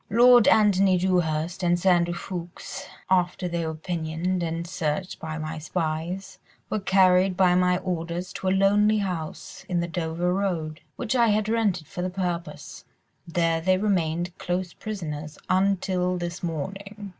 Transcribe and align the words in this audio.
"Lord 0.09 0.47
Antony 0.47 0.97
Dewhurst 0.97 1.61
and 1.61 1.79
Sir 1.79 1.91
Andrew 1.91 2.15
Ffoulkes, 2.15 2.87
after 3.11 3.47
they 3.47 3.67
were 3.67 3.75
pinioned 3.75 4.41
and 4.41 4.65
searched 4.65 5.19
by 5.19 5.37
my 5.37 5.59
spies, 5.59 6.39
were 6.71 6.79
carried 6.79 7.37
by 7.37 7.53
my 7.53 7.77
orders 7.77 8.33
to 8.33 8.47
a 8.47 8.49
lonely 8.49 8.97
house 8.97 9.63
on 9.69 9.79
the 9.79 9.87
Dover 9.87 10.33
Road, 10.33 10.81
which 10.95 11.15
I 11.15 11.27
had 11.27 11.47
rented 11.47 11.85
for 11.85 12.01
the 12.01 12.09
purpose: 12.09 12.83
there 13.27 13.61
they 13.61 13.77
remained 13.77 14.35
close 14.39 14.73
prisoners 14.73 15.37
until 15.51 16.17
this 16.17 16.41
morning. 16.41 17.09